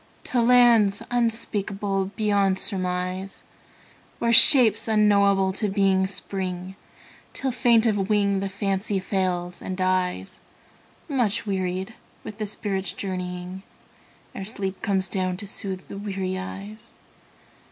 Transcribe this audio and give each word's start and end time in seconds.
To 0.23 0.41
lands 0.41 1.03
unspeakable 1.11 2.05
beyond 2.15 2.57
surmise, 2.57 3.43
Where 4.17 4.33
shapes 4.33 4.87
unknowable 4.87 5.53
to 5.53 5.69
being 5.69 6.07
spring, 6.07 6.75
Till, 7.33 7.51
faint 7.51 7.85
of 7.85 8.09
wing, 8.09 8.39
the 8.39 8.49
Fancy 8.49 8.99
fails 8.99 9.61
and 9.61 9.77
dies 9.77 10.39
Much 11.07 11.45
wearied 11.45 11.93
with 12.23 12.39
the 12.39 12.47
spirit's 12.47 12.93
journeying, 12.93 13.61
Ere 14.33 14.43
sleep 14.43 14.81
comes 14.81 15.07
down 15.07 15.37
to 15.37 15.45
soothe 15.45 15.87
the 15.87 15.99
weary 15.99 16.35
eyes. 16.35 16.89